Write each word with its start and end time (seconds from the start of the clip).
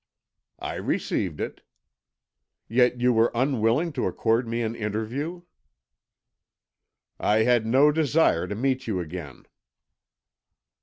"I 0.57 0.77
received 0.77 1.39
it." 1.39 1.61
"Yet 2.67 2.99
you 2.99 3.13
were 3.13 3.29
unwilling 3.35 3.93
to 3.93 4.07
accord 4.07 4.47
me 4.47 4.63
an 4.63 4.73
interview." 4.73 5.43
"I 7.19 7.43
had 7.43 7.67
no 7.67 7.91
desire 7.91 8.47
to 8.47 8.55
meet 8.55 8.87
you 8.87 8.99
again." 8.99 9.45